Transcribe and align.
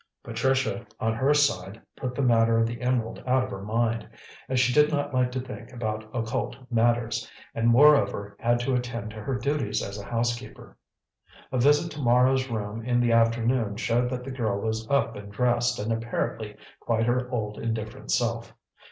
Patricia, 0.23 0.83
on 0.99 1.13
her 1.13 1.31
side, 1.31 1.79
put 1.95 2.15
the 2.15 2.23
matter 2.23 2.57
of 2.57 2.65
the 2.65 2.81
emerald 2.81 3.21
out 3.27 3.43
of 3.43 3.51
her 3.51 3.61
mind, 3.61 4.09
as 4.49 4.59
she 4.59 4.73
did 4.73 4.89
not 4.89 5.13
like 5.13 5.31
to 5.31 5.39
think 5.39 5.71
about 5.71 6.09
occult 6.11 6.55
matters, 6.71 7.29
and, 7.53 7.67
moreover, 7.67 8.35
had 8.39 8.59
to 8.61 8.73
attend 8.73 9.11
to 9.11 9.21
her 9.21 9.35
duties 9.37 9.83
as 9.83 10.01
housekeeper. 10.01 10.75
A 11.51 11.59
visit 11.59 11.91
to 11.91 12.01
Mara's 12.01 12.49
room 12.49 12.83
in 12.83 12.99
the 12.99 13.11
afternoon 13.11 13.77
showed 13.77 14.09
that 14.09 14.23
the 14.23 14.31
girl 14.31 14.59
was 14.59 14.89
up 14.89 15.15
and 15.15 15.31
dressed, 15.31 15.77
and 15.77 15.93
apparently 15.93 16.55
quite 16.79 17.05
her 17.05 17.29
old 17.29 17.59
indifferent 17.59 18.09
self. 18.09 18.55